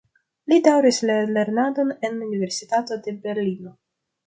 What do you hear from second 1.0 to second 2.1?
la lernadon